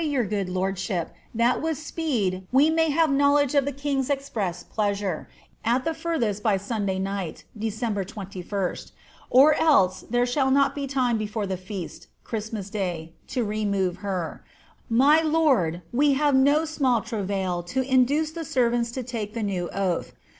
[0.01, 4.63] ill your good lordship that with ppeed we may have knowledge of the king's express
[4.63, 5.29] pleasure,
[5.63, 8.75] at the farthest by Sunday night [December 21],
[9.29, 14.43] or else there shall iiot be time before the feast [Christmas day] to remove her.
[14.89, 19.69] My lord, we hare no small travail to induce the servants to take the new
[19.69, 20.13] oath.